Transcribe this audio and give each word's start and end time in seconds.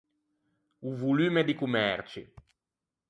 O 0.87 0.95
volumme 0.97 1.43
di 1.43 1.53
comerci. 1.53 2.21